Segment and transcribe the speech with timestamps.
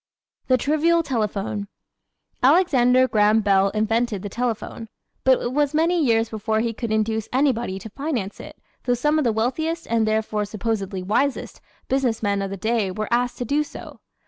[0.47, 1.67] The Trivial Telephone¶
[2.41, 4.89] Alexander Graham Bell invented the telephone.
[5.23, 9.19] But it was many years before he could induce anybody to finance it, though some
[9.19, 13.45] of the wealthiest, and therefore supposedly wisest, business men of the day were asked to
[13.45, 13.99] do so.